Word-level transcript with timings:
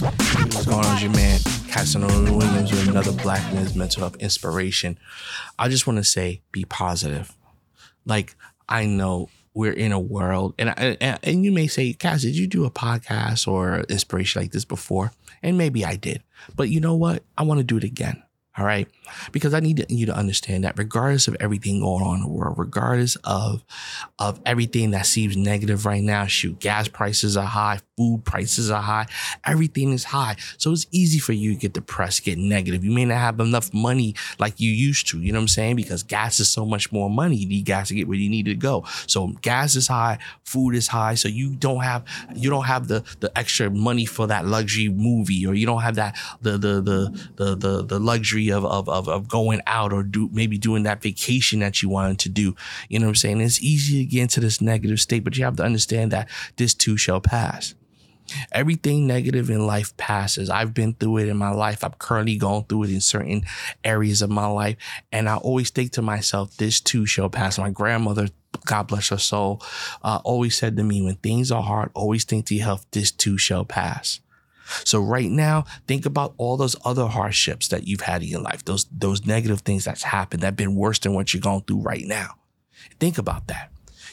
What's 0.00 0.66
going 0.66 0.84
on, 0.84 1.00
your 1.00 1.10
man? 1.12 1.40
Casanova 1.70 2.30
Williams 2.30 2.70
with 2.70 2.86
another 2.86 3.12
Black 3.12 3.40
Men's 3.54 3.74
Mental 3.74 4.00
Health 4.00 4.16
Inspiration. 4.16 4.98
I 5.58 5.70
just 5.70 5.86
want 5.86 5.96
to 5.98 6.04
say, 6.04 6.42
be 6.52 6.66
positive. 6.66 7.34
Like, 8.04 8.36
I 8.68 8.84
know 8.84 9.30
we're 9.54 9.72
in 9.72 9.92
a 9.92 9.98
world, 9.98 10.54
and 10.58 10.78
and, 10.78 11.18
and 11.22 11.44
you 11.44 11.50
may 11.50 11.66
say, 11.66 11.94
Cass, 11.94 12.22
did 12.22 12.36
you 12.36 12.46
do 12.46 12.66
a 12.66 12.70
podcast 12.70 13.48
or 13.48 13.80
inspiration 13.88 14.42
like 14.42 14.52
this 14.52 14.66
before? 14.66 15.12
And 15.42 15.56
maybe 15.56 15.82
I 15.82 15.96
did. 15.96 16.22
But 16.54 16.68
you 16.68 16.80
know 16.80 16.94
what? 16.94 17.22
I 17.38 17.44
want 17.44 17.58
to 17.58 17.64
do 17.64 17.78
it 17.78 17.84
again. 17.84 18.22
All 18.58 18.64
right. 18.64 18.88
Because 19.32 19.52
I 19.52 19.60
need 19.60 19.84
you 19.90 20.06
to 20.06 20.16
understand 20.16 20.64
that 20.64 20.78
regardless 20.78 21.28
of 21.28 21.36
everything 21.40 21.80
going 21.80 22.02
on 22.02 22.16
in 22.16 22.22
the 22.22 22.28
world, 22.28 22.58
regardless 22.58 23.16
of, 23.16 23.62
of 24.18 24.40
everything 24.46 24.92
that 24.92 25.04
seems 25.04 25.36
negative 25.36 25.84
right 25.84 26.02
now, 26.02 26.24
shoot, 26.24 26.58
gas 26.58 26.88
prices 26.88 27.36
are 27.36 27.46
high, 27.46 27.80
food 27.98 28.22
prices 28.24 28.70
are 28.70 28.80
high, 28.80 29.06
everything 29.44 29.92
is 29.92 30.04
high. 30.04 30.36
So 30.56 30.72
it's 30.72 30.86
easy 30.90 31.18
for 31.18 31.34
you 31.34 31.52
to 31.54 31.60
get 31.60 31.74
depressed, 31.74 32.24
get 32.24 32.38
negative. 32.38 32.82
You 32.82 32.92
may 32.92 33.04
not 33.04 33.18
have 33.18 33.40
enough 33.40 33.74
money 33.74 34.14
like 34.38 34.58
you 34.58 34.70
used 34.70 35.08
to, 35.08 35.20
you 35.20 35.32
know 35.32 35.38
what 35.38 35.42
I'm 35.42 35.48
saying? 35.48 35.76
Because 35.76 36.02
gas 36.02 36.40
is 36.40 36.48
so 36.48 36.64
much 36.64 36.90
more 36.90 37.10
money. 37.10 37.36
You 37.36 37.48
need 37.48 37.64
gas 37.66 37.88
to 37.88 37.94
get 37.94 38.08
where 38.08 38.16
you 38.16 38.30
need 38.30 38.46
to 38.46 38.54
go. 38.54 38.84
So 39.06 39.28
gas 39.42 39.76
is 39.76 39.88
high, 39.88 40.18
food 40.44 40.74
is 40.74 40.88
high. 40.88 41.14
So 41.14 41.28
you 41.28 41.56
don't 41.56 41.82
have, 41.82 42.04
you 42.34 42.48
don't 42.48 42.64
have 42.64 42.88
the, 42.88 43.04
the 43.20 43.36
extra 43.36 43.70
money 43.70 44.06
for 44.06 44.26
that 44.28 44.46
luxury 44.46 44.88
movie 44.88 45.46
or 45.46 45.54
you 45.54 45.66
don't 45.66 45.82
have 45.82 45.96
that, 45.96 46.16
the, 46.40 46.52
the, 46.52 46.80
the, 46.80 47.26
the, 47.36 47.54
the, 47.54 47.84
the 47.84 47.98
luxury 47.98 48.45
of, 48.50 48.64
of, 48.64 48.88
of, 48.88 49.08
of 49.08 49.28
going 49.28 49.60
out 49.66 49.92
or 49.92 50.02
do 50.02 50.28
maybe 50.32 50.58
doing 50.58 50.84
that 50.84 51.02
vacation 51.02 51.60
that 51.60 51.82
you 51.82 51.88
wanted 51.88 52.18
to 52.20 52.28
do. 52.28 52.54
You 52.88 52.98
know 52.98 53.06
what 53.06 53.10
I'm 53.10 53.16
saying? 53.16 53.40
It's 53.40 53.62
easy 53.62 54.04
to 54.04 54.10
get 54.10 54.22
into 54.22 54.40
this 54.40 54.60
negative 54.60 55.00
state, 55.00 55.24
but 55.24 55.36
you 55.36 55.44
have 55.44 55.56
to 55.56 55.64
understand 55.64 56.12
that 56.12 56.28
this 56.56 56.74
too 56.74 56.96
shall 56.96 57.20
pass. 57.20 57.74
Everything 58.50 59.06
negative 59.06 59.50
in 59.50 59.66
life 59.66 59.96
passes. 59.96 60.50
I've 60.50 60.74
been 60.74 60.94
through 60.94 61.18
it 61.18 61.28
in 61.28 61.36
my 61.36 61.50
life. 61.50 61.84
I'm 61.84 61.92
currently 61.92 62.36
going 62.36 62.64
through 62.64 62.84
it 62.84 62.90
in 62.90 63.00
certain 63.00 63.44
areas 63.84 64.22
of 64.22 64.30
my 64.30 64.46
life. 64.46 64.76
And 65.12 65.28
I 65.28 65.36
always 65.36 65.70
think 65.70 65.92
to 65.92 66.02
myself, 66.02 66.56
this 66.56 66.80
too 66.80 67.06
shall 67.06 67.30
pass. 67.30 67.58
My 67.58 67.70
grandmother, 67.70 68.28
God 68.64 68.88
bless 68.88 69.10
her 69.10 69.18
soul, 69.18 69.62
uh, 70.02 70.20
always 70.24 70.56
said 70.56 70.76
to 70.76 70.82
me, 70.82 71.02
when 71.02 71.16
things 71.16 71.52
are 71.52 71.62
hard, 71.62 71.90
always 71.94 72.24
think 72.24 72.46
to 72.46 72.54
yourself, 72.54 72.90
this 72.90 73.10
too 73.12 73.38
shall 73.38 73.64
pass. 73.64 74.20
So 74.84 75.00
right 75.00 75.30
now, 75.30 75.64
think 75.86 76.06
about 76.06 76.34
all 76.36 76.56
those 76.56 76.76
other 76.84 77.06
hardships 77.06 77.68
that 77.68 77.86
you've 77.86 78.00
had 78.02 78.22
in 78.22 78.28
your 78.28 78.40
life, 78.40 78.64
those 78.64 78.86
those 78.90 79.26
negative 79.26 79.60
things 79.60 79.84
that's 79.84 80.02
happened 80.02 80.42
that 80.42 80.56
been 80.56 80.74
worse 80.74 80.98
than 80.98 81.14
what 81.14 81.32
you're 81.32 81.40
going 81.40 81.62
through 81.62 81.80
right 81.80 82.04
now. 82.04 82.34
Think 82.98 83.18
about 83.18 83.48
that. 83.48 83.65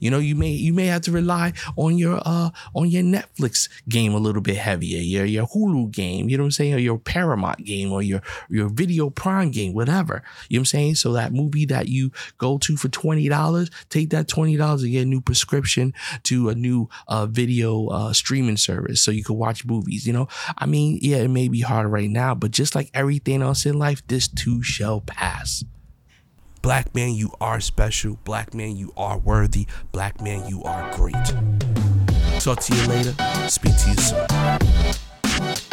You 0.00 0.10
know, 0.10 0.18
you 0.18 0.34
may 0.34 0.50
you 0.50 0.72
may 0.72 0.86
have 0.86 1.02
to 1.02 1.12
rely 1.12 1.52
on 1.76 1.98
your 1.98 2.20
uh 2.24 2.50
on 2.74 2.88
your 2.88 3.02
Netflix 3.02 3.68
game 3.88 4.14
a 4.14 4.18
little 4.18 4.42
bit 4.42 4.56
heavier, 4.56 5.00
your 5.00 5.24
your 5.24 5.46
Hulu 5.46 5.90
game, 5.90 6.28
you 6.28 6.36
know 6.36 6.44
what 6.44 6.48
I'm 6.48 6.52
saying, 6.52 6.74
or 6.74 6.78
your 6.78 6.98
Paramount 6.98 7.64
game 7.64 7.92
or 7.92 8.02
your 8.02 8.22
your 8.48 8.68
video 8.68 9.10
prime 9.10 9.50
game, 9.50 9.74
whatever. 9.74 10.22
You 10.48 10.56
know 10.56 10.60
what 10.60 10.62
I'm 10.62 10.66
saying? 10.66 10.94
So 10.96 11.12
that 11.12 11.32
movie 11.32 11.66
that 11.66 11.88
you 11.88 12.10
go 12.38 12.58
to 12.58 12.76
for 12.76 12.88
twenty 12.88 13.28
dollars, 13.28 13.70
take 13.90 14.10
that 14.10 14.26
twenty 14.26 14.56
dollars 14.56 14.82
and 14.82 14.92
get 14.92 15.02
a 15.02 15.06
new 15.06 15.20
prescription 15.20 15.92
to 16.24 16.48
a 16.48 16.54
new 16.54 16.88
uh 17.08 17.26
video 17.26 17.88
uh 17.88 18.12
streaming 18.12 18.56
service 18.56 19.00
so 19.00 19.10
you 19.10 19.22
can 19.22 19.36
watch 19.36 19.64
movies. 19.64 20.06
You 20.06 20.14
know, 20.14 20.28
I 20.56 20.66
mean, 20.66 20.98
yeah, 21.02 21.18
it 21.18 21.28
may 21.28 21.48
be 21.48 21.60
hard 21.60 21.86
right 21.88 22.10
now, 22.10 22.34
but 22.34 22.50
just 22.50 22.74
like 22.74 22.90
everything 22.94 23.42
else 23.42 23.66
in 23.66 23.78
life, 23.78 24.06
this 24.06 24.28
too 24.28 24.62
shall 24.62 25.00
pass. 25.00 25.64
Black 26.62 26.94
man, 26.94 27.14
you 27.14 27.32
are 27.40 27.58
special. 27.60 28.18
Black 28.24 28.52
man, 28.52 28.76
you 28.76 28.92
are 28.96 29.18
worthy. 29.18 29.66
Black 29.92 30.20
man, 30.20 30.46
you 30.46 30.62
are 30.62 30.94
great. 30.94 31.14
Talk 32.38 32.60
to 32.60 32.76
you 32.76 32.86
later. 32.86 33.14
Speak 33.48 33.76
to 33.78 33.90
you 33.90 33.96
soon. 33.96 35.69